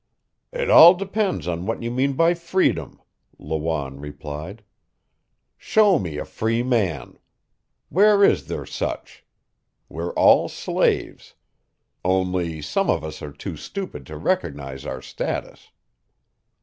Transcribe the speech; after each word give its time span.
"It 0.51 0.71
all 0.71 0.95
depends 0.95 1.47
on 1.47 1.67
what 1.67 1.83
you 1.83 1.91
mean 1.91 2.13
by 2.13 2.33
freedom," 2.33 2.99
Lawanne 3.37 3.99
replied. 3.99 4.63
"Show 5.59 5.99
me 5.99 6.17
a 6.17 6.25
free 6.25 6.63
man. 6.63 7.19
Where 7.89 8.23
is 8.23 8.47
there 8.47 8.65
such? 8.65 9.23
We're 9.89 10.13
all 10.13 10.49
slaves. 10.49 11.35
Only 12.03 12.63
some 12.63 12.89
of 12.89 13.03
us 13.03 13.21
are 13.21 13.31
too 13.31 13.55
stupid 13.55 14.07
to 14.07 14.17
recognize 14.17 14.87
our 14.87 15.03
status." 15.03 15.69